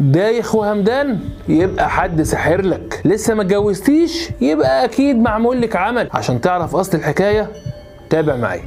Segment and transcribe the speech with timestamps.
[0.00, 1.18] دايخ وهمدان
[1.48, 3.00] يبقى حد ساحر لك.
[3.04, 6.08] لسه ما اتجوزتيش يبقى أكيد معمول لك عمل.
[6.12, 7.48] عشان تعرف اصل الحكاية
[8.10, 8.62] تابع معايا.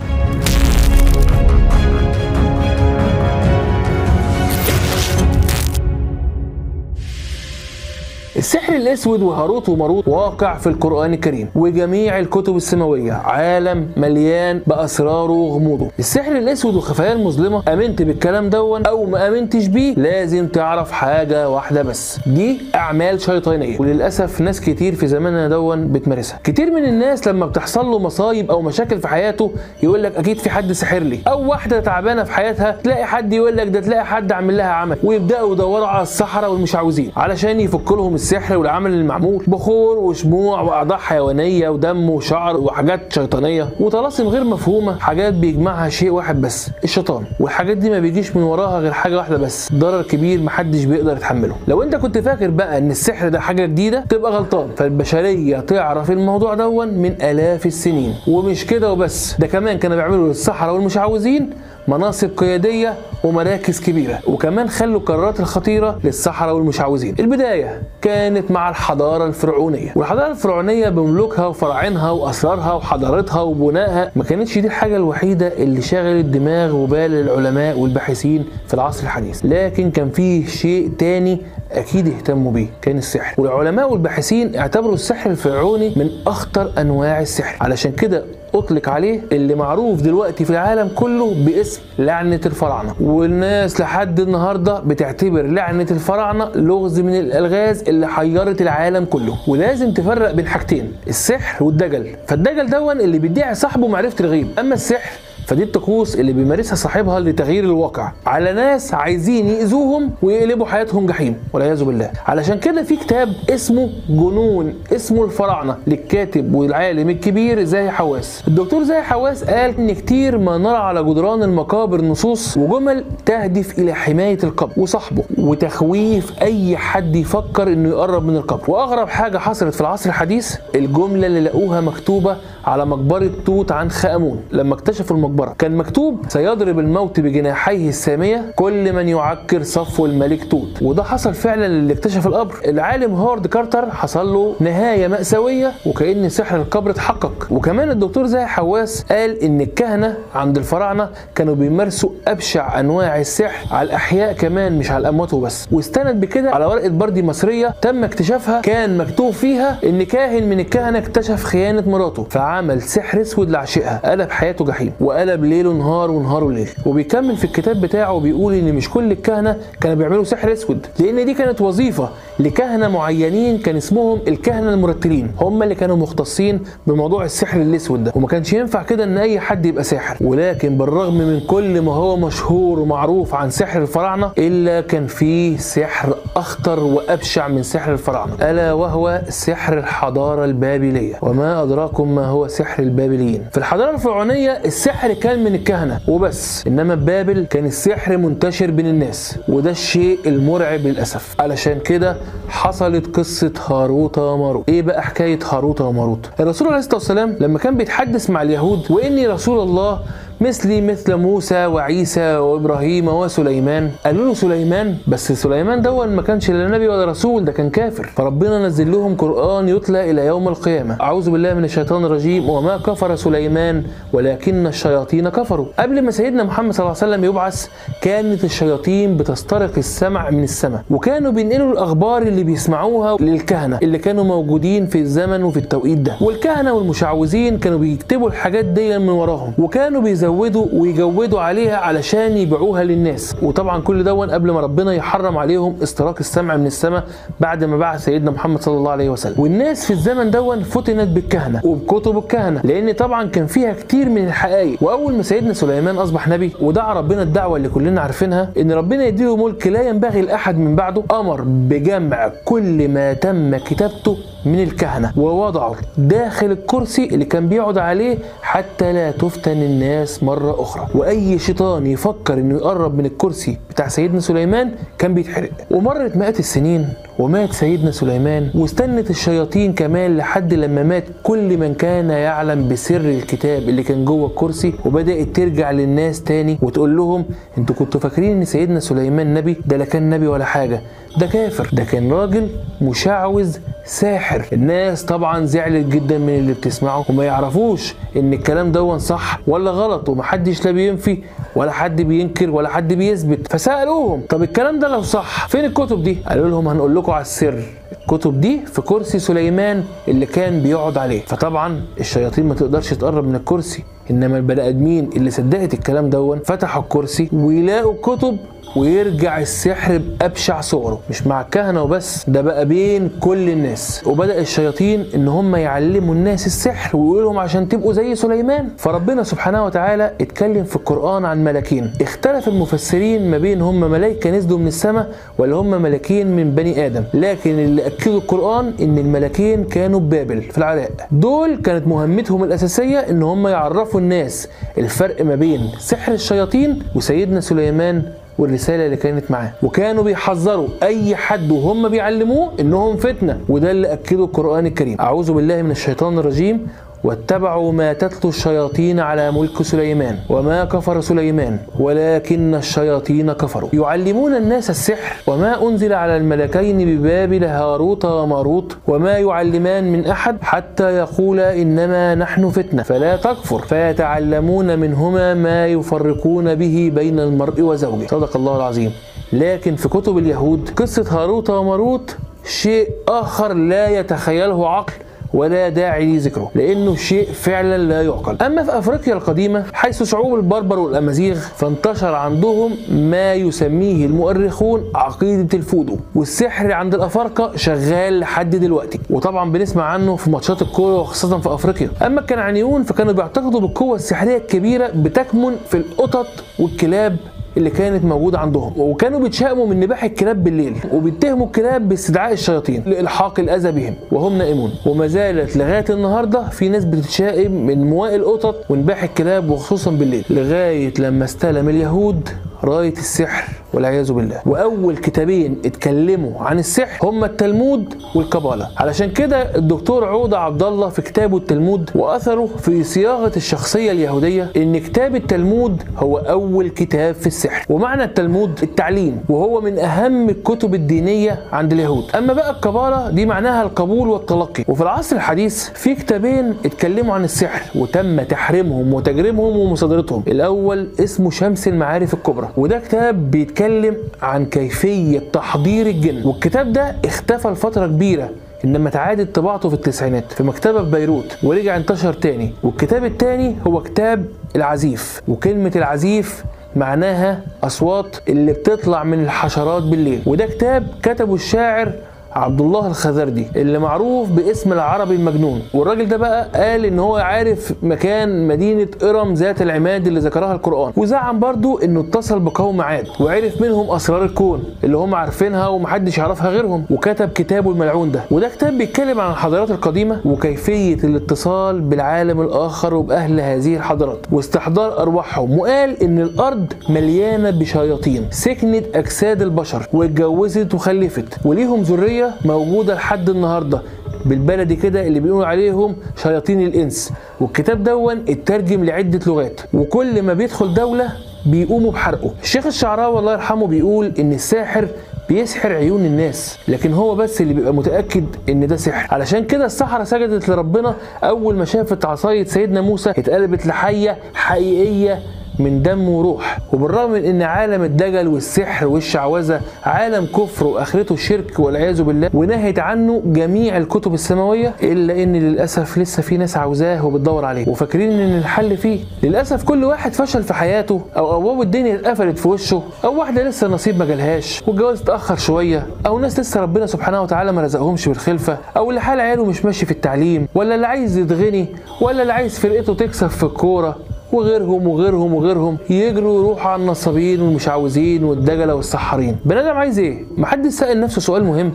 [8.39, 15.87] السحر الأسود وهاروت وماروت واقع في القرآن الكريم وجميع الكتب السماوية عالم مليان بأسراره وغموضه.
[15.99, 21.83] السحر الأسود وخفاياه المظلمة آمنت بالكلام دون أو ما آمنتش بيه لازم تعرف حاجة واحدة
[21.83, 23.79] بس دي أعمال شيطانية.
[23.79, 26.39] وللأسف ناس كتير في زماننا دون بتمارسها.
[26.43, 29.51] كتير من الناس لما بتحصل له مصايب أو مشاكل في حياته
[29.83, 31.19] يقول لك أكيد في حد سحر لي.
[31.27, 34.97] أو واحدة تعبانة في حياتها تلاقي حد يقول لك ده تلاقي حد عامل لها عمل
[35.03, 38.28] ويبدأوا يدوروا على السحرة والمشعوذين علشان يفك لهم السحر.
[38.33, 39.43] والعمل المعمول.
[39.47, 44.99] بخور وشموع وأعضاء حيوانية ودم وشعر وحاجات شيطانية وطلاسم غير مفهومة.
[44.99, 47.23] حاجات بيجمعها شيء واحد بس الشيطان.
[47.39, 51.55] والحاجات دي ما بيجيش من وراها غير حاجة واحدة بس ضرر كبير محدش بيقدر يتحمله.
[51.67, 54.67] لو انت كنت فاكر بقى إن السحر ده حاجة جديدة تبقى غلطان.
[54.77, 58.15] فالبشرية تعرف الموضوع دون من آلاف السنين.
[58.27, 61.49] ومش كده وبس ده كمان كانوا بيعملوا للسحرة والمشعوذين
[61.89, 67.15] مناصب قيادية ومراكز كبيرة وكمان خلوا القرارات الخطيرة للسحرة والمشعوذين.
[67.19, 74.67] البداية كانت مع الحضارة الفرعونية والحضارة الفرعونية بملوكها وفراعنها وأسرارها وحضارتها وبنائها ما كانتش دي
[74.67, 79.41] الحاجة الوحيدة اللي شغلت دماغ وبال العلماء والباحثين في العصر الحديث.
[79.45, 83.41] لكن كان فيه شيء تاني أكيد اهتموا بيه كان السحر.
[83.41, 87.57] والعلماء والباحثين اعتبروا السحر الفرعوني من أخطر أنواع السحر.
[87.61, 92.95] علشان كده أطلق عليه اللي معروف دلوقتي في العالم كله باسم لعنة الفراعنة.
[93.01, 99.37] والناس لحد النهارده بتعتبر لعنة الفراعنة لغز من الألغاز اللي حيرت العالم كله.
[99.47, 102.15] ولازم تفرق بين حاجتين السحر والدجل.
[102.27, 104.59] فالدجل دون اللي بيدعي صاحبه معرفة الغيب.
[104.59, 105.11] أما السحر
[105.49, 108.11] فدي الطقوس اللي بيمارسها صاحبها لتغيير الواقع.
[108.25, 112.11] على ناس عايزين يأذوهم ويقلبوا حياتهم جحيم والعياذ بالله.
[112.25, 118.43] علشان كده في كتاب اسمه جنون اسمه الفراعنة للكاتب والعالم الكبير زاهي حواس.
[118.47, 123.93] الدكتور زاهي حواس قال إن كتير ما نرى على جدران المقابر نصوص وجمل تهدف إلى
[123.93, 128.71] حماية القبر وصاحبه وتخويف أي حد يفكر إنه يقرب من القبر.
[128.71, 134.41] وأغرب حاجة حصلت في العصر الحديث الجملة اللي لقوها مكتوبة على مقبرة توت عنخ امون
[134.51, 140.81] لما اكتشفوا المقبره كان مكتوب سيضرب الموت بجناحيه السامية كل من يعكر صفو الملك توت.
[140.81, 142.55] وده حصل فعلا للي اكتشف القبر.
[142.65, 147.47] العالم هوارد كارتر حصل له نهاية مأساوية وكأن سحر القبر اتحقق.
[147.51, 153.87] وكمان الدكتور زاهي حواس قال إن الكهنة عند الفراعنة كانوا بيمارسوا أبشع أنواع السحر على
[153.87, 155.67] الأحياء كمان مش على الأموات وبس.
[155.71, 160.97] واستند بكده على ورقة بردي مصرية تم اكتشافها كان مكتوب فيها إن كاهن من الكهنة
[160.97, 164.91] اكتشف خيانة مراته فعمل سحر أسود لعشقها قلب حياته جحيم.
[164.99, 169.95] وقلب ليله نهار ونهاره ليل وبيكمل في الكتاب بتاعه وبيقول إن مش كل الكهنة كانوا
[169.97, 172.09] بيعملوا سحر أسود لأن دي كانت وظيفة
[172.39, 175.31] لكهنة معينين كان اسمهم الكهنة المرتلين.
[175.41, 178.11] هم اللي كانوا مختصين بموضوع السحر الأسود ده.
[178.15, 180.17] وما كانش ينفع كده إن أي حد يبقى ساحر.
[180.21, 186.15] ولكن بالرغم من كل ما هو مشهور ومعروف عن سحر الفراعنة إلا كان فيه سحر
[186.35, 188.33] أخطر وأبشع من سحر الفراعنة.
[188.41, 191.15] ألا وهو سحر الحضارة البابلية.
[191.21, 193.45] وما أدراكم ما هو سحر البابليين.
[193.51, 196.67] في الحضارة الفرعونية السحر كان من الكهنة وبس.
[196.67, 201.35] إنما بابل كان السحر منتشر بين الناس وده الشيء المرعب للأسف.
[201.39, 202.17] علشان كده
[202.49, 207.77] حصلت قصة هاروت وماروت إيه بقى حكاية هاروت وماروت الرسول عليه الصلاة والسلام لما كان
[207.77, 209.99] بيتحدث مع اليهود وإني رسول الله
[210.41, 213.91] مثلي مثل موسى وعيسى وإبراهيم وسليمان.
[214.05, 218.03] قالوا له سليمان بس سليمان ده ما كانش لا نبي ولا رسول ده كان كافر.
[218.15, 220.97] فربنا نزل لهم قرآن يتلى إلى يوم القيامة.
[221.01, 222.49] أعوذ بالله من الشيطان الرجيم.
[222.49, 223.83] وما كفر سليمان
[224.13, 225.65] ولكن الشياطين كفروا.
[225.79, 227.67] قبل ما سيدنا محمد صلى الله عليه وسلم يبعث
[228.01, 230.83] كانت الشياطين بتسترق السمع من السماء.
[230.89, 236.15] وكانوا بينقلوا الأخبار اللي بيسمعوها للكهنة اللي كانوا موجودين في الزمن وفي التوقيت ده.
[236.21, 239.53] والكهنة والمشعوذين كانوا بيكتبوا الحاجات دي من وراهم.
[239.57, 243.35] وكانوا بيزودوا يزودوا ويجودوا عليها علشان يبيعوها للناس.
[243.41, 247.03] وطبعا كل دون قبل ما ربنا يحرم عليهم استراق السمع من السماء
[247.39, 249.39] بعد ما بعث سيدنا محمد صلى الله عليه وسلم.
[249.39, 254.83] والناس في الزمن دون فتنت بالكهنة وبكتب الكهنة لأن طبعا كان فيها كتير من الحقائق.
[254.83, 259.35] وأول ما سيدنا سليمان أصبح نبي ودعا ربنا الدعوة اللي كلنا عارفينها إن ربنا يديله
[259.35, 265.75] ملك لا ينبغي لأحد من بعده أمر بجمع كل ما تم كتابته من الكهنة ووضعه
[265.97, 270.87] داخل الكرسي اللي كان بيقعد عليه حتى لا تفتن الناس مرة أخرى.
[270.95, 275.49] وأي شيطان يفكر إنه يقرب من الكرسي بتاع سيدنا سليمان كان بيتحرق.
[275.71, 276.89] ومرت مئات السنين
[277.19, 283.61] ومات سيدنا سليمان واستنت الشياطين كمان لحد لما مات كل من كان يعلم بسر الكتاب
[283.69, 287.25] اللي كان جوه الكرسي وبدأت ترجع للناس تاني وتقول لهم
[287.57, 290.81] أنتوا كنتوا فاكرين إن سيدنا سليمان نبي؟ ده لا كان نبي ولا حاجة
[291.17, 292.49] ده كافر ده كان راجل
[292.81, 293.57] مشعوذ
[293.89, 294.45] ساحر.
[294.53, 300.09] الناس طبعا زعلت جدا من اللي بتسمعه وما يعرفوش إن الكلام ده صح ولا غلط
[300.09, 301.17] ومحدش لا بينفي
[301.55, 303.51] ولا حد بينكر ولا حد بيثبت.
[303.53, 307.63] فسألوهم طب الكلام ده لو صح فين الكتب دي؟ قالوا لهم هنقول لكم على السر
[308.01, 311.21] الكتب دي في كرسي سليمان اللي كان بيقعد عليه.
[311.21, 316.83] فطبعا الشياطين ما تقدرش تقرب من الكرسي إنما البني آدمين اللي صدقت الكلام دون فتحوا
[316.83, 318.37] الكرسي ويلاقوا الكتب
[318.75, 324.01] ويرجع السحر بأبشع صوره مش مع الكهنة وبس ده بقى بين كل الناس.
[324.05, 328.69] وبدأ الشياطين إن هم يعلموا الناس السحر ويقولوا لهم عشان تبقوا زي سليمان.
[328.77, 334.57] فربنا سبحانه وتعالى اتكلم في القرآن عن ملكين اختلف المفسرين ما بين هم ملائكة نزلوا
[334.57, 337.03] من السماء ولا هم ملكين من بني آدم.
[337.13, 340.89] لكن اللي أكدوا القرآن إن الملكين كانوا ببابل في العراق.
[341.11, 348.03] دول كانت مهمتهم الأساسية إن هم يعرفوا الناس الفرق ما بين سحر الشياطين وسيدنا سليمان
[348.39, 349.51] والرسالة اللي كانت معاه.
[349.63, 354.97] وكانوا بيحذروا أي حد وهم بيعلموه إنهم فتنة وده اللي أكده القرآن الكريم.
[354.99, 356.67] أعوذ بالله من الشيطان الرجيم.
[357.03, 363.69] واتبعوا ما تتلو الشياطين على ملك سليمان وما كفر سليمان ولكن الشياطين كفروا.
[363.73, 370.97] يعلمون الناس السحر وما أنزل على الملكين ببابل هاروت وماروت وما يعلمان من أحد حتى
[370.97, 372.83] يقولا إنما نحن فتنة.
[372.83, 373.59] فلا تكفر.
[373.59, 378.07] فيتعلمون منهما ما يفرقون به بين المرء وزوجه.
[378.07, 378.91] صدق الله العظيم.
[379.33, 384.93] لكن في كتب اليهود قصة هاروت وماروت شيء آخر لا يتخيله عقل.
[385.33, 388.37] ولا داعي لذكره لأنه شيء فعلا لا يعقل.
[388.41, 395.97] أما في أفريقيا القديمة حيث شعوب البربر والأمازيغ فانتشر عندهم ما يسميه المؤرخون عقيدة الفودو.
[396.15, 398.99] والسحر عند الأفارقة شغال لحد دلوقتي.
[399.09, 401.89] وطبعا بنسمع عنه في ماتشات الكورة وخاصة في أفريقيا.
[402.05, 406.27] أما الكنعانيون فكانوا بيعتقدوا بالقوة السحرية الكبيرة بتكمن في القطط
[406.59, 407.17] والكلاب
[407.57, 408.73] اللي كانت موجودة عندهم.
[408.77, 414.71] وكانوا بيتشائموا من نباح الكلاب بالليل وبيتهموا الكلاب باستدعاء الشياطين لإلحاق الأذى بهم وهم نائمون.
[414.85, 420.25] وما زالت لغاية النهاردة في ناس بتتشائم من مواء القطط ونباح الكلاب وخصوصا بالليل.
[420.29, 422.29] لغاية لما استلم اليهود
[422.63, 423.58] راية السحر.
[423.73, 424.41] والعياذ بالله.
[424.45, 428.67] وأول كتابين اتكلموا عن السحر هما التلمود والكبالة.
[428.77, 434.77] علشان كده الدكتور عوده عبد الله في كتابه التلمود وأثره في صياغة الشخصية اليهودية إن
[434.77, 437.65] كتاب التلمود هو أول كتاب في السحر.
[437.69, 442.03] ومعنى التلمود التعليم وهو من أهم الكتب الدينية عند اليهود.
[442.15, 444.63] أما بقى الكبالة دي معناها القبول والتلقي.
[444.67, 450.23] وفي العصر الحديث في كتابين اتكلموا عن السحر وتم تحريمهم وتجريمهم ومصادرتهم.
[450.27, 456.25] الأول اسمه شمس المعارف الكبرى وده كتاب بيتكلم بيتكلم عن كيفية تحضير الجن.
[456.25, 458.29] والكتاب ده اختفى لفترة كبيرة
[458.65, 462.53] إنما اتعادت طباعته في التسعينات في مكتبة في بيروت ورجع انتشر تاني.
[462.63, 464.25] والكتاب التاني هو كتاب
[464.55, 466.43] العزيف وكلمة العزيف
[466.75, 470.21] معناها أصوات اللي بتطلع من الحشرات بالليل.
[470.25, 471.91] وده كتاب كتبه الشاعر
[472.33, 475.61] عبد الله الخزردي اللي معروف باسم العربي المجنون.
[475.73, 480.93] والراجل ده بقى قال إن هو عارف مكان مدينة إرم ذات العماد اللي ذكرها القرآن.
[480.97, 486.49] وزعم برضو إنه اتصل بقوم عاد وعرف منهم أسرار الكون اللي هم عارفينها ومحدش يعرفها
[486.49, 486.85] غيرهم.
[486.91, 488.21] وكتب كتابه الملعون ده.
[488.31, 494.19] وده كتاب بيتكلم عن الحضارات القديمة وكيفية الاتصال بالعالم الآخر وبأهل هذه الحضارات.
[494.31, 495.59] واستحضار أرواحهم.
[495.59, 503.81] وقال إن الأرض مليانة بشياطين سكنت أجساد البشر واتجوزت وخلفت وليهم ذرية موجودة لحد النهارده.
[504.25, 507.13] بالبلدي كده اللي بيقولوا عليهم شياطين الإنس.
[507.41, 509.61] والكتاب دون اترجم لعدة لغات.
[509.73, 511.09] وكل ما بيدخل دولة
[511.45, 512.31] بيقوموا بحرقه.
[512.43, 514.87] الشيخ الشعراوي الله يرحمه بيقول إن الساحر
[515.29, 516.57] بيسحر عيون الناس.
[516.67, 519.13] لكن هو بس اللي بيبقى متأكد إن ده سحر.
[519.13, 525.19] علشان كده السحره سجدت لربنا أول ما شافت عصاية سيدنا موسى اتقلبت لحية حقيقية
[525.59, 526.59] من دم وروح.
[526.73, 533.21] وبالرغم من إن عالم الدجل والسحر والشعوذة عالم كفر وأخرته الشرك والعياذ بالله ونهت عنه
[533.25, 537.69] جميع الكتب السماوية إلا إن للأسف لسه في ناس عاوزاه وبتدور عليه.
[537.69, 542.47] وفاكرين إن الحل فيه؟ للأسف كل واحد فشل في حياته أو أبواب الدنيا اتقفلت في
[542.47, 547.21] وشه أو واحدة لسه النصيب ما جالهاش والجواز اتأخر شوية أو ناس لسه ربنا سبحانه
[547.21, 551.17] وتعالى ما رزقهمش بالخلفة أو اللي حال عياله مش ماشي في التعليم ولا اللي عايز
[551.17, 551.67] يتغني
[552.01, 553.97] ولا اللي عايز فرقته تكسب في الكورة.
[554.33, 559.35] وغيرهم وغيرهم وغيرهم يجروا يروحوا على النصابين والمشعوذين والدجلة والسحارين.
[559.45, 561.71] بني آدم عايز إيه؟ محدش سأل نفسه سؤال مهم.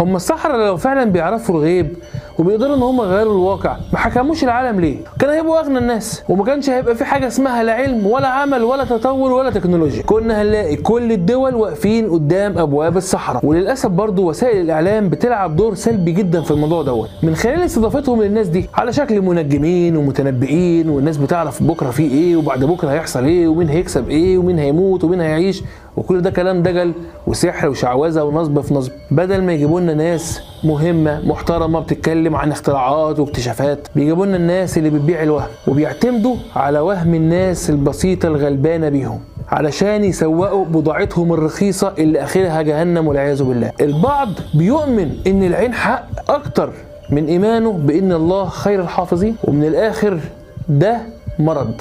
[0.00, 1.96] هم السحرة لو فعلا بيعرفوا الغيب
[2.40, 3.76] وبيقدروا إن هم يغيروا الواقع.
[3.92, 6.22] ما حكموش العالم ليه؟ كان هيبقوا أغنى الناس.
[6.28, 10.02] وما كانش هيبقى في حاجة اسمها لا علم ولا عمل ولا تطور ولا تكنولوجيا.
[10.02, 13.46] كنا هنلاقي كل الدول واقفين قدام أبواب الصحراء.
[13.46, 17.08] وللأسف برضو وسائل الإعلام بتلعب دور سلبي جدا في الموضوع دوت.
[17.22, 22.64] من خلال استضافتهم للناس دي على شكل منجمين ومتنبئين والناس بتعرف بكرة في إيه وبعد
[22.64, 25.62] بكرة هيحصل إيه ومين هيكسب إيه ومين هيموت ومين هيعيش.
[25.96, 26.92] وكل ده كلام دجل
[27.26, 28.92] وسحر وشعوذة ونصب في نصب.
[29.10, 34.90] بدل ما يجيبوا لنا ناس مهمة محترمة بتتكلم عن اختراعات واكتشافات بيجيبوا لنا الناس اللي
[34.90, 42.62] بتبيع الوهم وبيعتمدوا على وهم الناس البسيطة الغلبانة بيهم علشان يسوقوا بضاعتهم الرخيصة اللي آخرها
[42.62, 43.72] جهنم والعياذ بالله.
[43.80, 46.72] البعض بيؤمن إن العين حق أكتر
[47.10, 50.20] من إيمانه بإن الله خير الحافظين ومن الآخر
[50.68, 50.98] ده
[51.38, 51.74] مرض.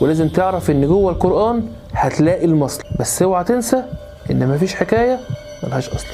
[0.00, 2.82] ولازم تعرف إن جوه القرآن هتلاقي المصل.
[3.00, 3.82] بس اوعى تنسى
[4.30, 5.18] إن مفيش حكاية
[5.64, 6.06] ملهاش أصل.